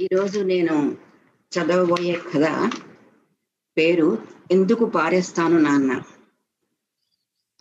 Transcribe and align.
ఈరోజు 0.00 0.40
నేను 0.40 0.96
చదవబోయే 1.52 2.20
కథ 2.34 2.72
పేరు 3.78 4.18
ఎందుకు 4.50 4.84
పారేస్తాను 4.84 5.58
నాన్న? 5.58 6.02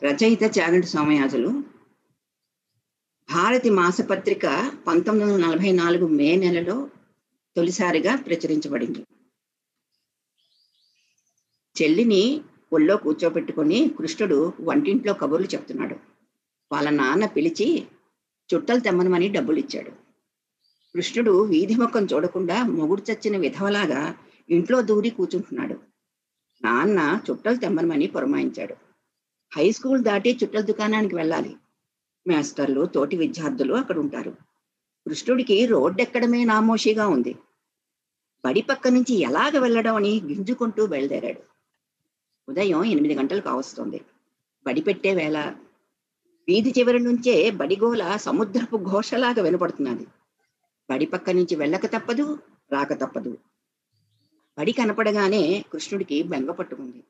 రచయిత 0.03 0.43
చాగంటి 0.43 0.87
సోమయాజులు. 0.87 1.63
భారతి 3.33 3.69
మాసపత్రిక 3.69 4.73
పంతొమ్మిది 4.87 5.31
వందల 5.31 5.45
నలభై 5.45 5.71
నాలుగు 5.71 6.07
మే 6.07 6.35
నెలలో 6.35 6.89
తొలిసారిగా 7.55 8.15
ప్రచురించబడింది. 8.15 9.05
చెల్లిని 11.81 12.41
ఒళ్ళో 12.73 12.97
కూర్చోబెట్టుకొని 12.97 13.91
కృష్ణుడు 13.97 14.53
వంటింట్లో 14.61 15.13
కబుర్లు 15.13 15.47
చెప్తున్నాడు. 15.47 15.95
వాళ్ళ 16.71 16.89
నాన్న 16.89 17.25
పిలిచి 17.25 17.87
చుట్టలు 18.53 18.79
తెమ్మనమని 18.79 19.29
డబ్బులు 19.29 19.59
ఇచ్చాడు 19.59 20.04
కృష్ణుడు 20.95 21.43
వీధి 21.43 21.75
ముఖం 21.75 22.07
చూడకుండా 22.13 22.63
మొగుడు 22.63 23.03
చచ్చిన 23.11 23.37
విధవలాగా 23.37 24.15
ఇంట్లో 24.49 24.81
దూరి 24.81 25.09
కూర్చుంటున్నాడు. 25.09 25.79
నాన్న 26.63 27.21
చుట్టలు 27.31 27.55
తెమ్మనమని 27.55 28.07
పురమాయించాడు. 28.07 28.75
హై 29.55 29.71
స్కూల్ 29.71 30.03
దాటి 30.03 30.37
చుట్టల 30.43 30.59
దుకాణానికి 30.59 31.15
వెళ్ళాలి. 31.15 31.55
మాస్టర్లు 32.27 32.85
తోటి 32.85 33.17
విద్యార్థులు 33.17 33.73
అక్కడ 33.73 33.97
ఉంటారు. 33.97 34.31
కృష్ణుడికి 35.07 35.65
రోడ్డెక్కడమే 35.65 36.43
నామోషిగా 36.43 37.07
ఉంది. 37.07 37.35
బడి 38.45 38.61
పక్క 38.61 38.87
నుంచి 38.87 39.19
ఎలాగ 39.21 39.59
వెళ్ళడం 39.59 39.95
అని 39.95 40.21
గింజుకుంటూ 40.25 40.85
బయలుదేరాడు. 40.85 41.41
ఉదయం 42.49 42.85
ఎనిమిది 42.85 43.15
గంటలు 43.15 43.41
కావస్తుంది 43.41 44.01
బడి 44.67 44.81
పెట్టే 44.81 45.13
వేళ. 45.13 45.39
వీధి 46.47 46.73
చివరి 46.79 46.99
నుంచే 46.99 47.49
బడిగోల 47.49 48.15
సముద్రపు 48.15 48.77
ఘోషలాగా 48.77 49.41
వినపడుతున్నది. 49.43 50.07
బడి 50.89 51.05
పక్క 51.05 51.29
నుంచి 51.29 51.55
వెళ్ళక 51.55 51.85
తప్పదు 51.85 52.39
రాక 52.71 52.93
తప్పదు. 52.93 53.37
బడి 54.57 54.71
కనపడగానే 54.71 55.65
కృష్ణుడికి 55.73 56.23
బెంగ 56.23 56.51
పట్టుకుంది. 56.51 57.03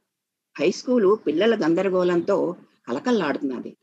హై 0.56 0.72
స్కూలు 0.72 1.16
పిల్లల 1.28 1.56
గందరగోళంతో 1.56 2.56
కలకల్లాడుతున్నది 2.88 3.78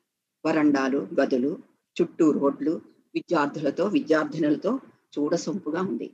వరండాలు 0.44 1.08
గదులు 1.20 1.58
చుట్టూ 1.96 2.30
రోడ్లు 2.30 2.80
విద్యార్థులతో 3.14 3.84
విద్యార్థినులతో 3.86 4.80
చూడసొంపుగా 5.18 5.80
ఉంది. 5.80 6.08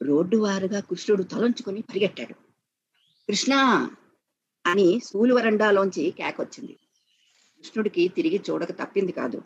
రోడ్డు 0.00 0.36
వారుగా 0.36 0.80
కృష్ణుడు 0.80 1.22
తలంచుకుని 1.22 1.82
పరిగెట్టాడు. 1.82 2.34
కృష్ణ! 3.28 3.54
అని 4.64 5.00
స్కూలు 5.04 5.34
వరండాలోంచి 5.34 6.10
కేకొచ్చింది. 6.10 6.74
కృష్ణుడికి 7.58 8.08
తిరిగి 8.08 8.42
చూడక 8.50 8.72
తప్పింది 8.72 9.12
కాదు. 9.12 9.42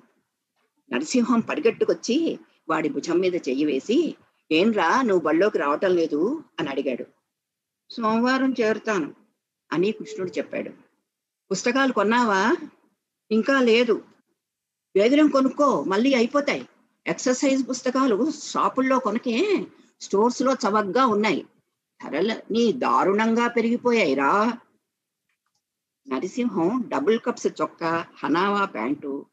నరసింహం 0.90 1.40
పరిగెట్టుకొచ్చి 1.40 2.38
వాడి 2.68 2.88
భుజం 2.88 3.18
మీద 3.18 3.34
చెయ్యి 3.34 3.64
వేసి 3.64 4.16
ఏంరా 4.52 5.02
నువ్వు 5.02 5.24
బళ్ళోకి 5.24 5.58
రావటం 5.58 5.96
లేదు 5.96 6.44
అని 6.60 6.68
అడిగాడు. 6.68 7.04
సోమవారం 7.90 8.54
చేరుతాను 8.60 9.14
అని 9.72 9.92
కృష్ణుడు 9.92 10.30
చెప్పాడు. 10.30 10.70
పుస్తకాలు 11.50 11.92
కొన్నావా? 11.92 12.56
ఇంకా 13.30 13.60
లేదు. 13.60 14.04
వేగరం 14.96 15.28
కొనుక్కో 15.28 15.84
మళ్ళీ 15.84 16.14
అయిపోతాయి. 16.14 16.68
ఎక్సర్సైజ్ 17.06 17.68
పుస్తకాలు 17.70 18.30
షాపుల్లో 18.30 18.98
కొనకే 18.98 19.66
స్టోర్స్లో 20.00 20.52
చవగ్గా 20.52 21.06
ఉన్నాయి. 21.06 21.46
ధరలు 22.04 22.52
నీ 22.52 22.72
దారుణంగా 22.72 23.48
పెరిగిపోయాయిరా. 23.48 24.58
నరసింహం 26.08 26.84
డబుల్ 26.88 27.20
కప్స్ 27.20 27.46
చొక్కా 27.46 28.06
హనావా 28.24 28.64
ప్యాంటు 28.64 29.26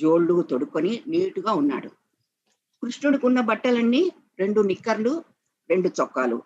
జోళ్ళు 0.00 0.42
తొడుక్కొని 0.42 1.02
నీటుగా 1.06 1.52
ఉన్నాడు. 1.52 1.99
కృష్ణుడుకున్న 2.82 3.40
బట్టలన్నీ 3.40 4.10
రెండు 4.38 4.60
నిక్కర్లు 4.60 5.24
రెండు 5.70 5.88
చొక్కాలు. 6.00 6.42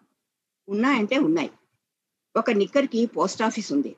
ఉన్నాయంటే 0.69 1.19
ఉన్నాయి. 1.19 1.51
ఒక 2.37 2.51
నిక్కర్కి 2.51 3.07
పోస్ట్ 3.07 3.43
ఆఫీస్ 3.43 3.73
ఉంది. 3.73 3.97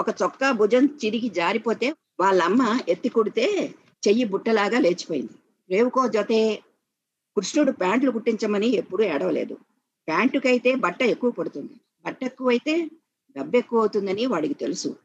ఒక 0.00 0.06
చొక్కా 0.22 0.52
భుజం 0.52 0.84
చిరిగి 1.04 1.28
జారిపోతే 1.28 1.94
వాళ్ళమ్మ 2.20 2.80
ఎత్తి 2.88 3.08
కొడితే 3.08 3.74
చెయ్యి 4.08 4.24
బుట్టలాగా 4.24 4.78
లేచిపోయింది. 4.78 5.32
రేవుకో 5.70 6.08
జతే 6.08 6.62
కృష్ణుడు 7.36 7.72
ప్యాంట్లు 7.72 8.10
కుట్టించమని 8.10 8.66
ఎప్పుడూ 8.66 9.04
ఏడవలేదు. 9.04 9.54
ప్యాంటుకైతే 10.08 10.74
బట్ట 10.74 11.02
ఎక్కువ 11.02 11.30
పడుతుంది. 11.30 11.72
బట్ట 12.06 12.24
ఎక్కువైతే 12.24 12.90
డబ్బు 13.36 13.56
ఎక్కువ 13.56 13.80
అవుతుందని 13.80 14.26
వాడికి 14.26 14.54
తెలుసు. 14.54 14.96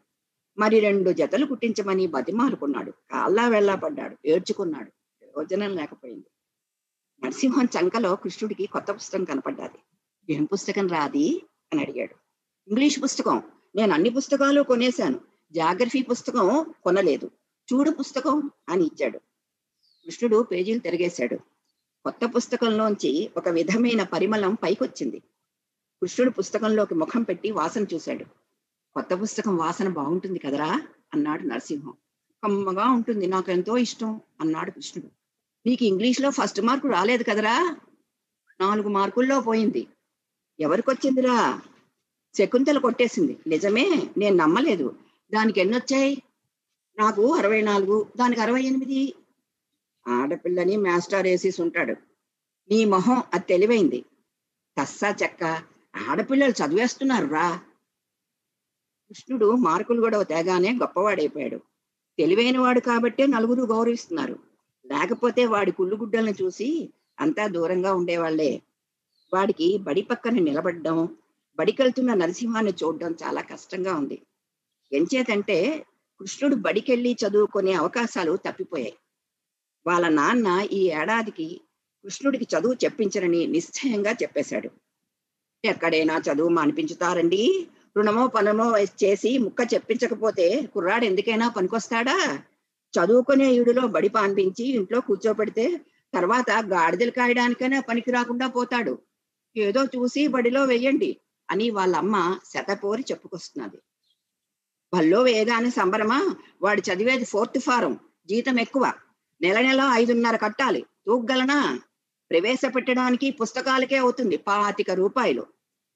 మరి 0.58 0.80
రెండు 0.80 1.12
జతలు 1.12 1.46
కుట్టించమని 1.46 2.08
బతిమాలుకున్నాడు. 2.08 2.92
కాళ్ళ 2.92 3.48
వెళ్ళా 3.48 3.76
పడ్డాడు. 3.76 4.18
ఏడ్చుకున్నాడు. 4.26 4.90
ప్రయోజనం 4.90 5.76
లేకపోయింది. 5.76 6.26
నరసింహం 7.26 7.66
చంకలో 7.66 8.16
కృష్ణుడికి 8.16 8.66
కొత్త 8.66 8.92
పుస్తకం 8.92 9.24
కనపడ్డాది. 9.24 9.80
ఏం 10.34 10.44
పుస్తకం 10.44 10.88
రాది 10.88 11.46
అని 11.74 11.82
అడిగాడు. 11.82 12.16
ఇంగ్లీష్ 12.68 13.04
పుస్తకం. 13.04 13.44
నేను 13.76 13.94
అన్ని 13.94 14.10
పుస్తకాలు 14.10 14.62
కొనేశాను. 14.62 15.20
జాగ్రఫీ 15.52 16.02
పుస్తకం 16.02 16.74
కొనలేదు. 16.84 17.32
చూడు 17.74 17.92
పుస్తకం 17.92 18.52
అని 18.70 18.84
ఇచ్చాడు. 18.84 19.18
కృష్ణుడు 20.06 20.44
పేజీలు 20.44 20.80
తిరిగేశాడు. 20.80 21.36
కొత్త 22.04 22.20
పుస్తకంలోంచి 22.36 23.32
ఒక 23.38 23.50
విధమైన 23.50 24.04
పరిమళం 24.04 24.54
పైకొచ్చింది. 24.54 25.20
కృష్ణుడు 26.02 26.32
పుస్తకంలోకి 26.32 26.96
ముఖం 26.96 27.24
పెట్టి 27.24 27.52
వాసన 27.52 27.86
చూశాడు. 27.94 28.26
కొత్త 28.94 29.10
పుస్తకం 29.22 29.58
వాసన 29.58 29.88
బాగుంటుంది 29.88 30.40
కదరా? 30.40 30.82
అన్నాడు 31.14 31.44
నరసింహం. 31.44 31.94
కమ్మగా 32.44 32.86
ఉంటుంది. 32.86 33.28
నాకు 33.28 33.52
ఎంతో 33.52 33.78
ఇష్టం 33.78 34.22
అన్నాడు 34.42 34.72
కృష్ణుడు. 34.72 35.19
నీకు 35.66 35.84
ఇంగ్లీష్లో 35.84 36.30
ఫస్ట్ 36.30 36.62
మార్కు 36.62 36.88
రాలేదు 36.88 37.24
కదరా? 37.24 37.78
నాలుగు 38.62 38.90
మార్కుల్లో 38.90 39.42
పోయింది. 39.42 39.88
ఎవరికొచ్చిందిరా? 40.60 41.62
శకుంతల 42.38 42.78
కొట్టేసింది. 42.78 43.38
నిజమే 43.48 44.10
నేను 44.18 44.36
నమ్మలేదు. 44.36 44.96
దానికి 45.34 45.60
ఎన్నొచ్చాయి? 45.60 46.24
నాకు 47.00 47.36
అరవై 47.36 47.62
నాలుగు 47.62 48.08
దానికి 48.18 48.42
అరవై 48.42 48.62
ఎనిమిది. 48.62 49.16
ఆడపిల్లని 50.08 50.78
మాస్టర్ 50.78 51.24
వేసేసి 51.24 51.62
ఉంటాడు. 51.62 51.92
నీ 52.70 52.86
మొహం 52.86 53.24
అది 53.34 53.46
తెలివైంది. 53.46 54.06
తస్సా 54.78 55.16
చెక్క 55.24 55.44
ఆడపిల్లలు 55.96 56.52
చదివేస్తున్నారు 56.52 57.28
రా 57.28 57.58
కృష్ణుడు 59.10 59.52
మార్కులు 59.52 60.02
కూడా 60.02 60.24
తేగానే 60.24 60.78
గొప్పవాడైపోయాడు. 60.82 61.58
తెలివైన 62.18 62.60
వాడు 62.60 62.80
కాబట్టే 62.80 63.28
నలుగురు 63.28 63.64
గౌరవిస్తున్నారు. 63.64 64.49
లేకపోతే 64.90 65.46
వాడి 65.46 65.72
కుళ్ళుగుడ్డల్ని 65.72 66.34
చూసి 66.42 66.90
అంతా 67.20 67.48
దూరంగా 67.48 67.94
ఉండేవాళ్ళే. 67.94 68.62
వాడికి 69.34 69.78
బడి 69.78 70.02
పక్కన 70.02 70.34
నిలబడ్డం 70.40 70.98
బడికెళ్తున్న 71.58 72.14
నరసింహాన్ని 72.14 72.74
చూడడం 72.84 73.16
చాలా 73.24 73.42
కష్టంగా 73.42 73.96
ఉంది. 73.96 74.18
ఎంచేతంటే 74.92 75.58
కృష్ణుడు 76.20 76.56
బడికెళ్ళి 76.56 77.18
చదువుకునే 77.24 77.74
అవకాశాలు 77.74 78.36
తప్పిపోయాయి. 78.36 78.96
వాళ్ళ 79.86 80.10
నాన్న 80.10 80.48
ఈ 80.72 80.82
ఏడాదికి 81.02 81.62
కృష్ణుడికి 82.04 82.48
చదువు 82.56 82.74
చెప్పించరని 82.74 83.48
నిశ్చయంగా 83.48 84.12
చెప్పేశాడు. 84.12 84.70
ఎక్కడైనా 85.64 86.22
చదువు 86.28 86.50
మానిపించుతారండి. 86.50 87.68
రుణమో 87.98 88.28
పనమో 88.28 88.68
చేసి 89.04 89.38
ముక్క 89.38 89.74
చెప్పించకపోతే 89.74 90.62
కుర్రాడు 90.74 91.06
ఎందుకైనా 91.06 91.50
పనికొస్తాడా? 91.50 92.18
చదువుకునే 92.94 93.54
ఈడులో 93.54 93.88
బడి 93.88 94.10
పాన్పించి 94.10 94.66
ఇంట్లో 94.66 95.02
కూర్చోబెడితే 95.02 95.82
తర్వాత 96.14 96.52
గాడిదలు 96.52 97.12
కాయడానికైనా 97.12 97.80
పనికి 97.80 98.12
రాకుండా 98.12 98.48
పోతాడు. 98.48 99.00
ఏదో 99.58 99.86
చూసి 99.86 100.28
బడిలో 100.28 100.66
వెయ్యండి 100.66 101.18
అని 101.52 101.70
వాళ్ళమ్మ 101.70 102.40
శతపోరి 102.54 103.06
చెప్పుకొస్తున్నది. 103.12 103.78
బల్లో 104.94 105.22
వేయగానే 105.22 105.70
సంబరమా? 105.70 106.36
వాడు 106.62 106.82
చదివేది 106.82 107.26
ఫోర్త్ 107.26 107.60
ఫారం 107.60 108.00
జీతం 108.30 108.60
ఎక్కువ. 108.60 108.94
నెల 109.42 109.62
నెల 109.62 109.90
ఐదున్నర 109.94 110.36
కట్టాలి. 110.36 110.86
తూగ్గలనా? 111.06 111.80
ప్రవేశపెట్టడానికి 112.32 113.32
పుస్తకాలకే 113.32 113.98
అవుతుంది 113.98 114.38
పాతిక 114.38 114.92
రూపాయలు. 114.92 115.46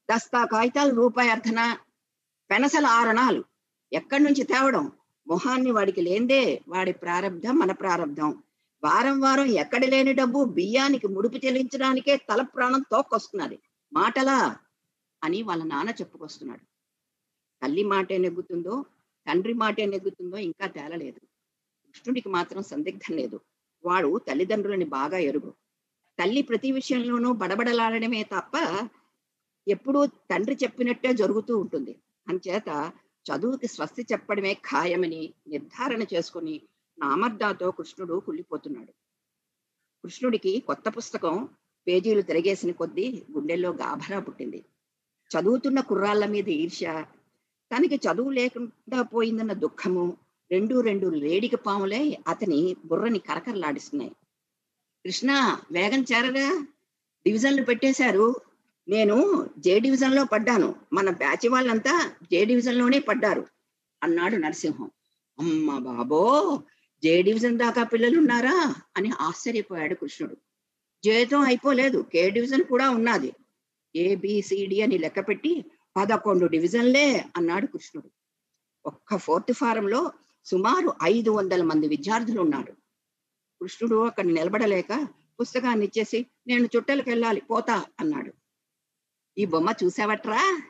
దస్తా 0.09 0.45
కాగితాలు 0.45 0.95
రూపాయి 0.95 1.29
అర్ధన? 1.29 1.77
పెనసల 2.51 2.85
ఆరణాలు 2.85 3.43
ఎక్కడి 3.93 4.23
నుంచి 4.23 4.43
తేవడం? 4.43 4.91
మొహాన్ని 5.27 5.71
వాడికి 5.71 6.01
లేందే 6.01 6.61
వాడి 6.67 6.93
ప్రారంధం 6.93 7.59
మన 7.59 7.71
ప్రారంధం 7.71 8.43
వారం 8.83 9.21
వారం 9.21 9.45
ఎక్కడ 9.45 9.85
లేని 9.85 10.13
డబ్బు 10.13 10.43
బియ్యానికి 10.43 11.07
ముడుపు 11.07 11.37
చెల్లించడానికే 11.45 12.17
తల 12.17 12.41
ప్రాణం 12.41 12.81
తోక్కొస్తున్నది. 12.91 13.59
మాటలా 13.93 14.57
అని 15.23 15.43
వాళ్ళ 15.43 15.63
నాన్న 15.63 15.89
చెప్పుకొస్తున్నాడు. 15.89 16.65
తల్లి 17.63 17.83
మాట 17.83 18.13
నెగ్గుతుందో 18.13 18.85
తండ్రి 19.27 19.53
మాటే 19.53 19.85
నెగ్గుతుందో 19.85 20.37
ఇంకా 20.37 20.67
తేలలేదు. 20.67 21.19
కృష్ణుడికి 21.89 22.29
మాత్రం 22.29 22.63
సందిగ్ధం 22.63 23.15
లేదు. 23.15 23.39
వాడు 23.85 24.21
తల్లిదండ్రులని 24.27 24.85
బాగా 24.85 25.17
ఎరుగు. 25.17 25.53
తల్లి 26.19 26.41
ప్రతి 26.41 26.71
విషయంలోనూ 26.71 27.33
బడబడలాడమే 27.33 28.23
తప్ప 28.23 28.53
ఎప్పుడూ 29.67 30.05
తండ్రి 30.05 30.57
చెప్పినట్టే 30.63 31.13
జరుగుతూ 31.13 31.57
ఉంటుంది. 31.57 31.95
అంచేత 32.27 32.91
చదువుకి 33.29 33.67
స్వస్తి 33.67 34.07
చెప్పడమే 34.11 34.53
ఖాయమని 34.53 35.33
నిర్ధారణ 35.47 36.01
చేసుకుని 36.01 36.61
నామర్దాతో 36.99 37.71
కృష్ణుడు 37.71 38.19
కుళ్ళిపోతున్నాడు. 38.19 38.91
కృష్ణుడికి 40.03 40.59
కొత్త 40.59 40.83
పుస్తకం 40.89 41.49
పేజీలు 41.87 42.21
తిరగేసిన 42.21 42.71
కొద్దీ 42.71 43.23
గుండెల్లో 43.31 43.69
గాభరా 43.69 44.19
పుట్టింది. 44.19 44.65
చదువుతున్న 45.31 45.79
కుర్రాళ్ళ 45.79 46.25
మీద 46.25 46.49
ఈర్ష్య 46.49 47.05
తనకి 47.75 47.95
చదువు 47.95 48.29
లేకుండా 48.29 49.01
పోయిందన్న 49.01 49.53
దుఃఖము 49.53 50.17
రెండు 50.51 50.81
రెండు 50.81 51.07
లేడిక 51.07 51.55
పాములే 51.55 52.17
అతని 52.27 52.75
బుర్రని 52.85 53.19
కరకరలాడిస్తున్నాయి. 53.19 54.11
కృష్ణ 55.05 55.57
వేగం 55.71 56.01
చేరరా? 56.01 56.67
డివిజన్లు 57.25 57.63
పెట్టేశారు. 57.63 58.35
నేను 58.87 59.49
జే 59.57 59.79
డివిజన్లో 59.79 60.23
పడ్డాను. 60.23 60.75
మన 60.93 61.09
బ్యాచ్ 61.09 61.49
వాళ్ళంతా 61.49 62.11
జే 62.23 62.45
డివిజన్లోనే 62.45 62.99
పడ్డారు. 62.99 63.47
అన్నాడు 64.03 64.35
నరసింహం. 64.35 64.91
అమ్మ 65.39 65.77
బాబో 65.77 66.63
జే 67.03 67.21
డివిజన్ 67.21 67.59
దాకా 67.59 67.83
పిల్లలు 67.83 68.17
ఉన్నారా 68.17 68.75
అని 68.97 69.11
ఆశ్చర్యపోయాడు 69.21 69.95
కృష్ణుడు. 69.95 70.37
జేతం 71.03 71.39
అయిపోలేదు. 71.39 72.05
కే 72.13 72.29
డివిజన్ 72.29 72.63
కూడా 72.63 72.89
ఉన్నది. 72.89 73.33
ఏబిసిడి 73.95 74.81
అని 74.81 74.97
లెక్క 74.97 75.19
పెట్టి 75.19 75.65
పదకొండు 75.97 76.45
డివిజన్లే 76.45 77.25
అన్నాడు 77.37 77.65
కృష్ణుడు. 77.65 78.09
ఒక్క 78.85 79.17
ఫోర్త్ 79.17 79.53
ఫారంలో 79.53 80.11
సుమారు 80.45 80.93
ఐదు 81.03 81.29
వందల 81.29 81.63
మంది 81.63 81.87
విద్యార్థులు 81.87 82.41
ఉన్నారు 82.41 82.71
కృష్ణుడు 83.61 84.05
అక్కడ 84.05 84.25
నిలబడలేక 84.25 85.07
పుస్తకాన్ని 85.41 85.85
ఇచ్చేసి 85.85 86.25
నేను 86.47 86.69
చుట్టలకు 86.75 87.09
వెళ్ళాలి 87.09 87.41
పోతా 87.41 87.83
అన్నాడు. 87.99 88.42
ఈ 89.37 89.45
బొమ్మ 89.45 89.73
చూసావట్రా? 89.83 90.61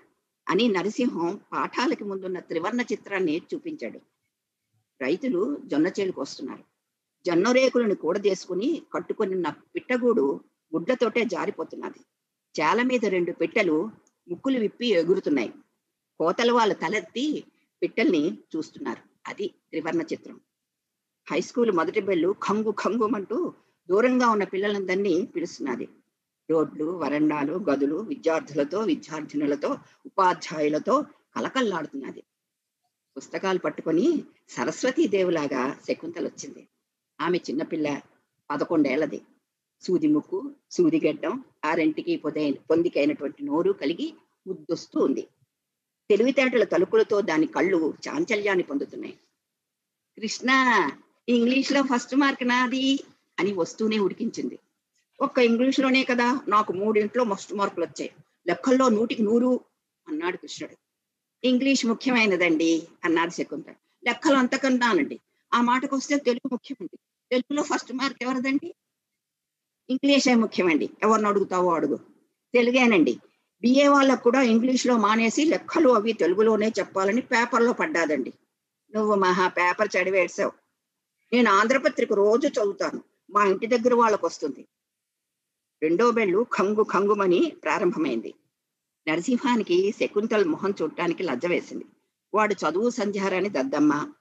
అని 0.49 0.67
నరసింహం 0.67 1.39
పాఠాలకి 1.53 2.03
ముందున్న 2.03 2.39
త్రివర్ణ 2.39 2.81
చిత్రాన్ని 2.81 3.41
చూపించాడు. 3.53 3.99
రైతులు 5.01 5.57
జొన్న 5.65 5.87
చేలుకు 5.87 6.21
వస్తున్నారు. 6.21 6.63
జొన్న 7.25 7.51
రేకులను 7.51 7.95
కూడదేసుకుని 7.95 8.81
కట్టుకున్న 8.93 9.49
పిట్టగూడు 9.49 10.39
గుడ్లతోటే 10.75 11.23
జారిపోతున్నది. 11.23 11.99
చాల 12.61 12.81
మీద 12.81 13.05
రెండు 13.05 13.31
పిట్టలు 13.31 13.89
ముక్కులు 14.27 14.59
విప్పి 14.59 14.87
ఎగురుతున్నాయి. 14.87 15.53
కోతల 16.19 16.51
వాళ్ళు 16.51 16.75
తలెత్తి 16.75 17.43
పిట్టల్ని 17.81 18.37
చూస్తున్నారు. 18.55 19.01
అది 19.27 19.47
త్రివర్ణ 19.47 20.01
చిత్రం. 20.01 20.39
హై 21.31 21.41
స్కూల్ 21.41 21.71
మొదటి 21.71 22.01
బెల్లు 22.01 22.35
ఖంగు 22.47 22.71
ఖంగుమంటూ 22.71 23.53
దూరంగా 23.89 24.29
ఉన్న 24.29 24.43
పిల్లలందరినీ 24.43 25.29
పిలుస్తున్నది. 25.35 25.87
రోడ్లు 26.49 26.85
వరండాలు 26.85 27.53
గదులు 27.53 27.95
విద్యార్థులతో 27.95 28.79
విద్యార్థినులతో 28.79 29.69
ఉపాధ్యాయులతో 30.05 31.05
కలకల్లాడుతున్నది 31.35 32.23
పుస్తకాలు 33.17 33.59
పట్టుకొని 33.59 34.23
సరస్వతీ 34.49 35.07
దేవులాగా 35.07 35.79
శకుంతలు 35.87 36.27
వచ్చింది 36.27 36.67
ఆమె 37.21 37.37
చిన్నపిల్ల 37.37 38.01
పదకొండేళ్ళది 38.49 39.21
సూది 39.81 40.07
ముక్కు 40.07 40.55
సూది 40.71 40.99
గడ్డం 41.07 41.43
ఆరింటికి 41.65 42.15
పొదై 42.15 42.51
పొందికైనటువంటి 42.69 43.43
నోరు 43.43 43.71
కలిగి 43.71 44.13
ముద్దొస్తూ 44.47 44.99
ఉంది. 44.99 45.27
తెలివితేటల 46.09 46.63
తలుపులతో 46.63 47.21
దాని 47.21 47.47
కళ్ళు 47.47 47.93
చాంచల్యాన్ని 48.07 48.63
పొందుతున్నాయి. 48.63 49.15
కృష్ణ 50.17 50.49
ఇంగ్లీష్లో 51.29 51.81
ఫస్ట్ 51.81 52.15
మార్క్ 52.15 52.47
నాది 52.47 52.99
అని 53.39 53.53
వస్తూనే 53.53 53.99
ఉడికించింది. 53.99 54.59
ఒక్క 55.21 55.39
ఇంగ్లీష్లోనే 55.39 56.03
కదా 56.03 56.39
నాకు 56.47 56.73
మూడింట్లో 56.73 57.23
మస్ట్ 57.23 57.53
మార్కులు 57.53 57.85
వచ్చాయి. 57.85 58.11
లెక్కల్లో 58.47 58.89
నూటికి 58.89 59.23
నూరు 59.23 59.59
అన్నాడు 60.07 60.37
కృష్ణుడు. 60.37 60.75
ఇంగ్లీష్ 61.43 61.85
ముఖ్యమైనదండి 61.85 62.87
అన్నాడు 63.03 63.29
శకుంత 63.29 63.65
లెక్కలు 64.05 64.37
అంతకన్నానండి. 64.37 65.19
ఆ 65.53 65.61
మాటకు 65.61 65.95
వస్తే 65.95 66.17
తెలుగు 66.17 66.49
ముఖ్యమండి. 66.51 66.97
తెలుగులో 67.31 67.63
ఫస్ట్ 67.63 67.93
మార్క్ 67.93 68.23
ఎవరిదండి? 68.23 68.75
ఇంగ్లీషే 69.89 70.35
ముఖ్యమండి. 70.35 70.89
ఎవరిని 71.03 71.27
అడుగుతావో 71.27 71.73
అడుగు. 71.73 71.99
తెలుగేనండి. 72.53 73.17
బిఏ 73.61 73.87
వాళ్ళకు 73.87 74.23
కూడా 74.23 74.41
ఇంగ్లీష్లో 74.41 74.97
మానేసి 74.97 75.45
లెక్కలు 75.45 75.89
అవి 75.89 76.13
తెలుగులోనే 76.13 76.71
చెప్పాలని 76.79 77.21
పేపర్లో 77.21 77.73
పడ్డాదండి. 77.73 78.33
నువ్వు 78.95 79.15
మహా 79.15 79.47
పేపర్ 79.47 79.89
చదివేసావు 79.97 80.51
నేను 81.33 81.51
ఆంధ్రపత్రిక 81.51 82.13
రోజు 82.13 82.47
చదువుతాను. 82.47 83.03
మా 83.31 83.45
ఇంటి 83.45 83.67
దగ్గర 83.67 83.93
వాళ్ళకు 83.93 84.27
వస్తుంది 84.27 84.65
రెండో 85.83 86.11
బెళ్ళు 86.11 86.45
ఖంగు 86.57 86.83
ఖంగుమని 86.83 87.53
ప్రారంభమైంది. 87.63 88.33
నరసింహానికి 89.07 89.93
శకుంతల 89.99 90.43
మొహం 90.43 90.73
చూడటానికి 90.81 91.23
లజ్జ 91.23 91.45
వేసింది. 91.45 91.85
వాడు 92.33 92.53
చదువు 92.53 92.89
సంధ్యారాని 92.89 93.49
దద్దమ్మ. 93.49 94.13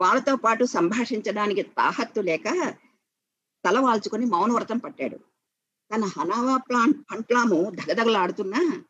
వాళ్ళతో 0.00 0.36
పాటు 0.36 0.64
సంభాషించడానికి 0.64 1.62
తాహత్తు 1.62 2.20
లేక 2.20 2.74
తల 3.66 3.78
వాల్చుకొని 3.78 4.26
మౌనవ్రతం 4.26 4.78
పట్టాడు. 4.78 5.16
తన 5.94 6.04
హనావా 6.04 6.56
ప్లాన్ 6.56 6.92
పంట్లాము 6.92 7.72
దగదగలాడుతున్నా 7.74 8.82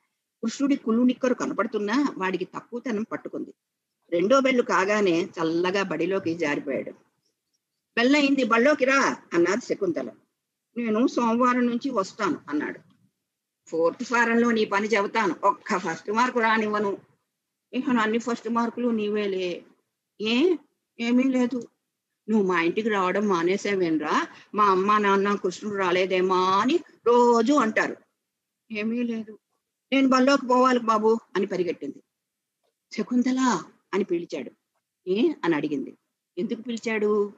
కృష్ణుడి 0.42 0.76
కుళ్ళు 0.76 1.02
నిక్కరు 1.02 1.34
కనపడుతున్నా 1.34 2.08
వాడికి 2.18 2.44
తక్కువతనం 2.44 3.02
పట్టుకుంది. 3.02 3.54
రెండో 4.12 4.40
బెల్లు 4.40 4.62
కాగానే 4.62 5.24
చల్లగా 5.24 5.82
బడిలోకి 5.82 6.34
జారిపోయాడు. 6.34 6.90
బెల్లయింది 7.96 8.44
బళ్ళోకి 8.44 8.84
రా 8.84 9.16
అన్నది 9.34 9.74
శకుంతల. 9.74 10.08
నేను 10.76 11.06
సోమవారం 11.06 11.67
నుంచి 11.67 11.90
వస్తాను 11.90 12.40
అన్నాడు. 12.49 12.81
ఫోర్త్ 13.67 14.05
ఫారంలో 14.05 14.50
నీ 14.50 14.64
పని 14.64 14.87
చెబుతాను. 14.87 15.37
ఒక్క 15.44 15.78
ఫస్ట్ 15.78 16.11
మార్కు 16.11 16.40
రానివ్వను. 16.40 16.99
ఇక 17.72 17.88
అన్ని 17.88 18.19
ఫస్ట్ 18.19 18.49
మార్కులు 18.49 18.88
నీవేలే. 18.88 19.64
ఏ? 20.20 20.56
ఏమీ 21.00 21.22
లేదు. 21.22 21.69
నువ్వు 22.28 22.49
మా 22.49 22.61
ఇంటికి 22.61 22.88
రావడం 22.88 23.28
మానేసావేనరా 23.28 24.26
మా 24.55 24.64
అమ్మ 24.64 24.99
నాన్న 24.99 25.34
కృష్ణుడు 25.34 25.76
రాలేదేమా 25.76 26.61
అని 26.61 26.81
రోజు 27.06 27.52
అంటారు. 27.52 27.96
ఏమీ 28.72 29.02
లేదు. 29.02 29.38
నేను 29.93 30.08
బల్లోకి 30.08 30.46
పోవాలి 30.46 30.78
బాబు 30.78 31.19
అని 31.37 31.46
పరిగెట్టింది. 31.46 32.02
శకుంతల 32.93 33.62
అని 33.94 34.05
పిలిచాడు. 34.05 34.50
ఏ? 35.06 35.32
అని 35.44 35.56
అడిగింది. 35.56 35.99
ఎందుకు 36.38 36.62
పిలిచాడు? 36.62 37.32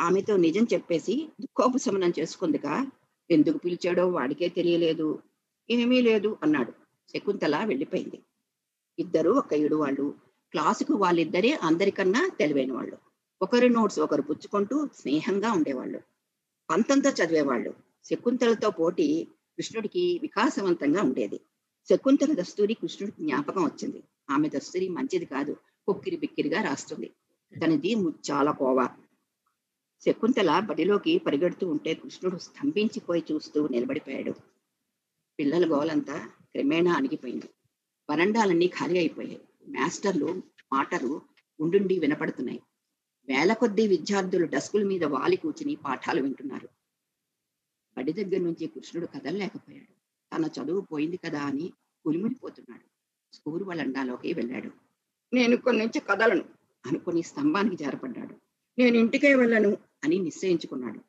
ఆమెతో 0.00 0.36
నిజం 0.36 0.66
చెప్పేసి 0.72 1.28
దుఃఖోపశమనం 1.40 2.12
చేసుకుందిగా. 2.18 2.90
ఎందుకు 3.30 3.58
పిలిచాడో 3.58 4.08
వాడికే 4.08 4.48
తెలియలేదు. 4.48 5.22
ఏమీ 5.70 6.00
లేదు 6.00 6.36
అన్నాడు. 6.42 6.72
శకుంతల 7.08 7.64
వెళ్ళిపోయింది. 7.64 8.22
ఇద్దరు 8.98 9.30
ఒక 9.30 9.54
ఏడు 9.54 9.76
వాళ్ళు 9.76 10.14
క్లాసుకు 10.50 10.94
వాళ్ళిద్దరే 10.94 11.58
అందరికన్నా 11.62 12.30
తెలివైన 12.38 12.72
వాళ్ళు 12.72 12.98
ఒకరి 13.42 13.68
నోట్స్ 13.68 13.98
ఒకరు 13.98 14.22
పుచ్చుకుంటూ 14.22 14.86
స్నేహంగా 14.86 15.52
ఉండేవాళ్ళు. 15.52 16.00
పంతంతో 16.70 17.10
చదివేవాళ్ళు. 17.10 17.74
శకుంతలతో 18.04 18.70
పోటీ 18.70 19.28
కృష్ణుడికి 19.56 20.18
వికాసవంతంగా 20.22 21.02
ఉండేది. 21.02 21.40
శకుంతల 21.90 22.34
దస్తూరి 22.34 22.74
కృష్ణుడికి 22.74 23.22
జ్ఞాపకం 23.22 23.64
వచ్చింది. 23.64 24.02
ఆమె 24.30 24.48
దస్తూరి 24.48 24.88
మంచిది 24.88 25.24
కాదు. 25.24 25.52
కొక్కిరి 25.86 26.16
బిక్కిరిగా 26.16 26.62
రాస్తుంది. 26.62 27.10
తనది 27.64 27.94
ముచ్చాల 27.94 28.50
కోవ. 28.50 28.88
శకుంతల 30.04 30.60
బడిలోకి 30.60 31.18
పరిగెడుతూ 31.18 31.68
ఉంటే 31.68 31.94
కృష్ణుడు 31.94 32.38
స్తంభించిపోయి 32.38 33.24
చూస్తూ 33.32 33.68
నిలబడిపోయాడు. 33.68 34.32
పిల్లల 35.38 35.72
గోలంతా 35.72 36.26
క్రమేణా 36.26 36.92
అణిగిపోయింది. 36.92 37.48
వరండాలన్నీ 38.10 38.66
ఖాళీ 38.66 38.98
అయిపోయాయి. 38.98 39.40
మాస్టర్లు 39.68 40.42
మాటలు 40.72 41.22
ఉండుండి 41.60 41.98
వినపడుతున్నాయి. 41.98 42.62
వేల 43.28 43.52
కొద్దీ 43.52 43.86
విద్యార్థులు 43.86 44.46
డస్కుల 44.46 44.82
మీద 44.82 45.04
వాలి 45.04 45.36
కూర్చుని 45.36 45.74
పాఠాలు 45.74 46.22
వింటున్నారు. 46.22 46.68
బడి 47.98 48.12
దగ్గర 48.12 48.40
నుంచి 48.40 48.66
కృష్ణుడు 48.66 49.06
కదలలేకపోయాడు. 49.06 49.98
తన 50.36 50.62
చదువు 50.62 50.80
పోయింది 50.80 51.16
కదా 51.16 51.42
అని 51.42 51.72
కులిమిడిపోతున్నాడు. 52.04 52.88
స్కూల్ 53.34 53.64
వలండాలోకి 53.64 54.32
వెళ్ళాడు. 54.32 54.70
నేను 55.34 55.54
ఇక్కడి 55.54 55.78
నుంచి 55.78 56.00
కదలను 56.00 56.44
అనుకుని 56.86 57.22
స్తంభానికి 57.22 57.76
జారపడ్డాడు. 57.76 58.34
నేను 58.78 58.96
ఇంటికే 58.96 59.34
వెళ్ళను. 59.34 59.87
అని 60.04 60.18
నిశ్చయించుకున్నాడు. 60.18 61.00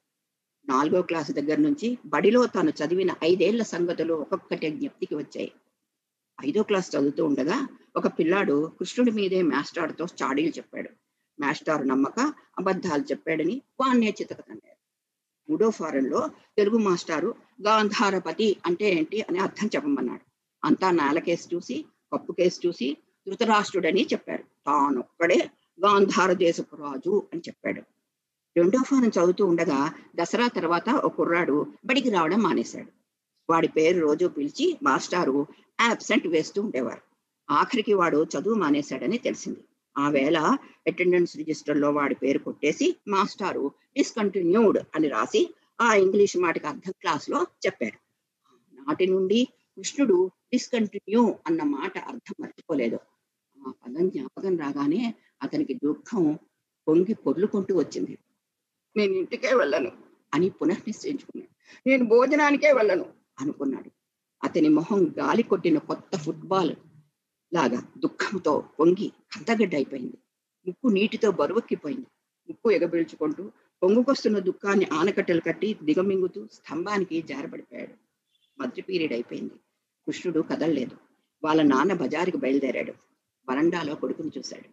నాలుగో 0.70 1.02
క్లాసు 1.02 1.32
దగ్గర 1.32 1.58
నుంచి 1.58 1.98
బడిలో 2.06 2.46
తాను 2.46 2.70
చదివిన 2.70 3.16
ఐదేళ్ళ 3.24 3.64
సంగతులు 3.64 4.14
ఒక్కొక్కటి 4.14 4.70
జ్ఞప్తికి 4.70 5.16
వచ్చాయి. 5.16 5.52
ఐదో 6.46 6.64
క్లాస్ 6.64 6.96
చదువుతూ 6.96 7.26
ఉండగా 7.26 7.68
ఒక 7.96 8.08
పిల్లాడు 8.08 8.72
కృష్ణుడి 8.80 9.12
మీదే 9.12 9.42
మాస్టార్తో 9.42 10.06
చాడీలు 10.24 10.50
చెప్పాడు. 10.50 10.90
మాస్టారు 11.40 11.84
నమ్మక 11.84 12.34
అబద్ధాలు 12.58 13.04
చెప్పాడని 13.04 13.62
వాన్నే 13.80 14.16
చితకతండాడు 14.22 14.80
మూడో 15.52 15.70
ఫారంలో 15.70 16.30
తెలుగు 16.58 16.78
మాస్టారు 16.78 17.36
గాంధారపతి 17.62 18.58
అంటే 18.66 18.92
ఏంటి 18.92 19.22
అని 19.22 19.40
అర్థం 19.40 19.68
చెప్పమన్నాడు. 19.76 20.22
అంతా 20.64 20.92
నేలకేసి 20.92 21.56
చూసి 21.56 21.86
కప్పు 22.14 22.32
కేసు 22.32 22.68
చూసి 22.68 22.98
ధృతరాష్ట్రుడని 23.28 24.04
చెప్పారు. 24.14 24.44
తానొక్కడే 24.44 25.50
గాంధార 25.86 26.34
దేశపు 26.34 26.76
రాజు 26.76 27.28
అని 27.34 27.42
చెప్పాడు. 27.48 27.82
రెండో 28.58 28.80
ఫారం 28.84 29.08
చదువుతూ 29.08 29.46
ఉండగా 29.46 29.94
దసరా 30.16 30.48
తర్వాత 30.48 30.90
ఒక 30.90 31.16
కుర్రాడు 31.16 31.66
బడికి 31.86 32.10
రావడం 32.10 32.40
మానేశాడు. 32.40 32.88
వాడి 33.50 33.68
పేరు 33.68 34.00
రోజు 34.00 34.26
పిలిచి 34.26 34.80
మాస్టారు 34.84 35.48
యాబ్సెంట్ 35.82 36.28
వేస్తూ 36.28 36.62
ఉండేవారు. 36.62 37.02
ఆఖరికి 37.50 37.94
వాడు 37.94 38.24
చదువు 38.24 38.54
మానేశాడని 38.54 39.18
తెలిసింది. 39.18 39.60
ఆ 39.98 40.10
వేళ 40.10 40.38
అటెండెన్స్ 40.88 41.38
రిజిస్టర్లో 41.38 41.92
వాడి 41.92 42.16
పేరు 42.16 42.40
కొట్టేసి 42.40 42.96
మాస్టారు 43.08 43.72
డిస్కంటిన్యూడ్ 43.98 44.78
అని 44.96 45.08
రాసి 45.08 45.54
ఆ 45.82 45.94
ఇంగ్లీష్ 45.94 46.38
మాటకి 46.38 46.68
అర్థం 46.68 46.94
క్లాస్లో 47.02 47.48
చెప్పారు 47.66 47.98
నాటి 48.74 49.08
నుండి 49.08 49.48
కృష్ణుడు 49.78 50.32
డిస్కంటిన్యూ 50.54 51.36
అన్న 51.48 51.64
మాట 51.64 51.98
అర్థం 51.98 52.36
మర్చిపోలేదు. 52.40 53.00
ఆ 53.68 53.72
పదం 53.72 54.10
జ్ఞాపకం 54.10 54.58
రాగానే 54.58 55.14
అతనికి 55.44 55.74
దుఃఖం 55.74 56.40
పొంగి 56.88 57.14
పొర్లుకుంటూ 57.14 57.78
వచ్చింది. 57.78 58.18
నేను 58.98 59.14
ఇంటికే 59.14 59.56
వెళ్ళను 59.56 59.92
అని 60.34 60.50
పునః 60.50 60.74
నిశ్చయించుకున్నాడు 60.74 61.60
నేను 61.90 62.06
భోజనానికే 62.06 62.72
వెళ్ళను 62.72 63.06
అనుకున్నాడు. 63.40 63.92
అతని 64.44 64.70
మొహం 64.70 65.14
గాలి 65.20 65.44
కొట్టిన 65.44 65.78
కొత్త 65.78 66.18
ఫుట్బాల్ 66.18 66.76
లాగా 67.54 67.84
దుఃఖంతో 67.98 68.64
పొంగి 68.80 69.08
కందగడ్డ 69.08 69.76
అయిపోయింది. 69.76 70.18
ముక్కు 70.68 70.88
నీటితో 70.88 71.32
బరువెక్కిపోయింది. 71.32 72.06
ముక్కు 72.50 72.72
ఎగబిల్చుకుంటూ 72.72 73.52
పొంగుకొస్తున్న 73.84 74.40
దుఃఖాన్ని 74.40 74.88
ఆనకట్టెలు 74.94 75.42
కట్టి 75.42 75.78
దిగమింగుతూ 75.84 76.48
స్తంభానికి 76.54 77.22
జారబడిపోయాడు. 77.22 77.94
మధ్య 78.62 78.82
పీరియడ్ 78.82 79.14
అయిపోయింది. 79.14 79.54
కృష్ణుడు 80.08 80.42
కదలలేదు. 80.42 80.98
వాళ్ళ 81.44 81.62
నాన్న 81.62 81.94
బజారుకి 81.94 82.38
బయలుదేరాడు. 82.38 82.94
వరండాలో 83.50 83.96
కొడుకుని 83.96 84.32
చూశాడు. 84.38 84.70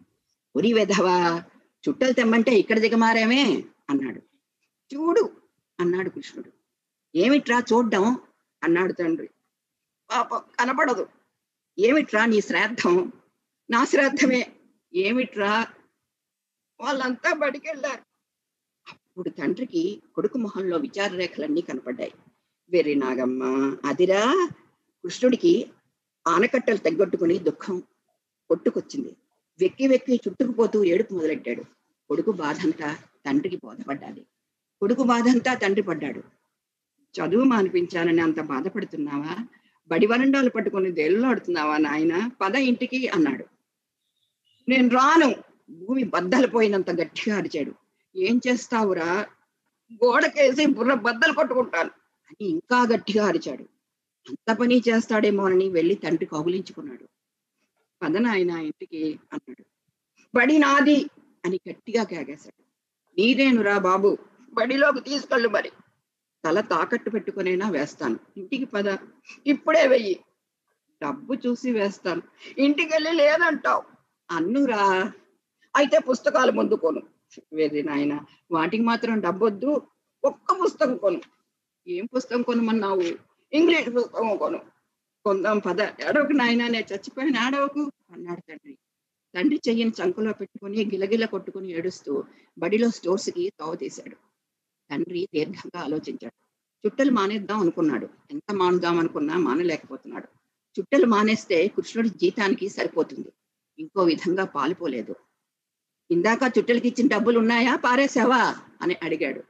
ఉరి 0.55 0.73
వెధవా 0.73 1.43
చుట్టలు 1.89 2.13
తెమ్మంటే 2.13 2.51
ఇక్కడ 2.51 2.79
దిగమారామే. 2.79 3.63
అన్నాడు. 3.89 4.21
చూడు 4.93 5.31
అన్నాడు 5.79 6.09
కృష్ణుడు. 6.09 6.51
ఏమిట్రా 7.15 7.63
చూడ్డం? 7.73 8.17
అన్నాడు 8.63 8.93
తండ్రి. 8.93 9.29
పాపం 10.11 10.41
కనపడదు. 10.59 11.07
ఏమిట్రా 11.79 12.25
నీ 12.25 12.41
శ్రాద్ధం? 12.41 13.11
నా 13.69 13.85
శ్రాద్ధమే. 13.85 14.55
ఏమిట్రా? 14.93 15.67
వాళ్ళంతా 16.79 17.33
బడికెళ్ళారు. 17.33 18.01
అప్పుడు 18.87 19.29
తండ్రికి 19.29 20.03
కొడుకు 20.15 20.37
మొహంలో 20.37 20.77
విచార 20.77 21.15
రేఖలన్నీ 21.15 21.61
కనపడ్డాయి. 21.61 22.13
వెర్రి 22.69 22.95
నాగమ్మ 22.95 23.43
అదిరా? 23.85 24.49
కృష్ణుడికి 25.03 25.71
ఆనకట్టలు 26.27 26.77
తగ్గొట్టుకుని 26.77 27.39
దుఃఖం 27.39 27.79
కొట్టుకొచ్చింది. 28.47 29.15
వెక్కి 29.59 29.87
వెక్కి 29.87 30.15
చుట్టుకుపోతూ 30.15 30.83
ఏడుపు 30.83 31.13
మొదలెట్టాడు. 31.13 31.63
కొడుకు 32.07 32.31
బాధంతా 32.31 32.97
తండ్రికి 33.27 33.57
బోధపడ్డాలి 33.63 34.23
కొడుకు 34.81 35.03
బాధ 35.03 35.27
అంతా 35.27 35.53
తండ్రి 35.53 35.81
పడ్డాడు. 35.81 36.23
చదువు 37.15 37.43
మానిపించానని 37.43 38.21
అంత 38.21 38.39
బాధపడుతున్నావా? 38.41 39.35
బడి 39.87 40.05
వరండాలు 40.05 40.49
పట్టుకుని 40.49 40.91
దేళ్ళాడుతున్నావా 40.91 41.77
నాయన? 41.77 42.31
పద 42.41 42.55
ఇంటికి 42.55 43.07
అన్నాడు. 43.07 43.45
నేను 44.69 44.89
రాను. 44.89 45.35
భూమి 45.69 46.03
బద్దలు 46.03 46.47
పోయినంత 46.47 46.91
గట్టిగా 46.91 47.37
అరిచాడు. 47.37 47.73
ఏం 48.15 48.41
చేస్తావురా? 48.47 49.27
గోడకేసి 49.93 50.65
బుర్ర 50.65 50.93
బద్దలు 50.93 51.33
కొట్టుకుంటాను 51.33 51.89
అని 52.29 52.45
ఇంకా 52.45 52.87
గట్టిగా 52.93 53.27
అరిచాడు. 53.27 53.65
అంత 54.27 54.57
పని 54.57 54.83
చేస్తాడేమోనని 54.89 55.69
వెళ్ళి 55.69 55.95
తండ్రి 55.95 56.25
కౌగులించుకున్నాడు. 56.25 57.05
పదనాయన 58.01 58.49
ఇంటికి 58.49 59.19
అన్నాడు. 59.33 59.63
బడి 60.35 60.57
నాది 60.57 60.97
అని 61.45 61.59
గట్టిగా 61.69 62.03
కేగేశాడు 62.03 62.66
నీదేనురా 63.17 63.77
బాబు. 63.77 64.17
బడిలోకి 64.53 64.99
తీసుకెళ్ళు 64.99 65.49
మరి. 65.49 65.71
తల 66.45 66.61
తాకట్టు 66.61 67.09
పెట్టుకునైనా 67.09 67.69
వేస్తాను. 67.69 68.19
ఇంటికి 68.37 68.65
పద. 68.65 68.97
ఇప్పుడే 69.47 69.87
వెయ్యి. 69.87 70.23
డబ్బు 71.03 71.33
చూసి 71.33 71.71
వేస్తాను. 71.71 72.21
ఇంటికి 72.57 72.93
వెళ్ళి 72.93 73.11
లేదంటావు. 73.11 73.83
అన్నురా 74.31 75.11
అయితే 75.75 75.99
పుస్తకాలు 75.99 76.51
ముందు 76.51 76.73
కొను. 76.73 77.01
వెళ్ళి 77.53 77.83
నాయన 77.83 78.19
వాటికి 78.51 78.83
మాత్రం 78.83 79.19
డబ్బొద్దు. 79.19 79.81
ఒక్క 80.23 80.63
పుస్తకం 80.63 80.97
కొను. 80.97 81.21
ఏం 81.87 82.05
పుస్తకం 82.05 82.41
కొనమన్నావు? 82.41 83.03
ఇంగ్లీష్ 83.53 83.95
పుస్తకం 83.95 84.37
కొను. 84.37 84.59
కొందాం 85.23 85.59
పద. 85.59 85.81
ఏడవకు 85.81 86.33
నాయన 86.33 86.67
నేను 86.67 86.93
చచ్చిపోయిన. 86.93 87.37
ఆడవకు 87.37 87.91
అన్నాడు 88.11 88.41
తండ్రి. 88.41 88.77
తండ్రి 89.35 89.61
చెయ్యిని 89.69 89.91
చంకలో 89.91 90.33
పెట్టుకుని 90.33 90.85
గిలగిల 90.85 91.25
కొట్టుకుని 91.25 91.71
ఏడుస్తూ 91.71 92.23
బడిలో 92.57 92.89
స్టోర్స్కి 92.89 93.51
తోవ 93.59 93.75
తీశాడు. 93.75 94.15
తండ్రి 94.91 95.27
దీర్ఘంగా 95.33 95.79
ఆలోచించాడు. 95.83 96.33
చుట్టలు 96.85 97.11
మానేద్దాం 97.11 97.59
అనుకున్నాడు. 97.59 98.09
ఎంత 98.31 98.53
మానుదాం 98.53 98.99
అనుకున్నా 98.99 99.37
మానలేకపోతున్నాడు. 99.37 100.27
చుట్టలు 100.79 101.05
మానేస్తే 101.05 101.67
కృష్ణుడి 101.67 102.09
జీతానికి 102.09 102.69
సరిపోతుంది. 102.69 103.27
ఇంకో 103.79 104.03
విధంగా 104.03 104.45
పాలుపోలేదు. 104.45 105.15
ఇందాక 106.11 106.39
చుట్టలకి 106.59 106.87
ఇచ్చిన 106.87 107.07
డబ్బులు 107.07 107.39
ఉన్నాయా 107.39 107.75
పారేసావా 107.75 108.55
అని 108.81 108.95
అడిగాడు. 109.03 109.43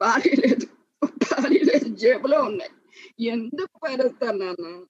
పారేలేదు. 0.00 0.66
పారేలేదు. 1.06 1.96
జేబులో 1.96 2.42
ఉన్నాయి. 2.42 2.70
ఎందుకు 3.26 3.80
పారేస్తాను 3.84 4.38
నాన్న? 4.38 4.84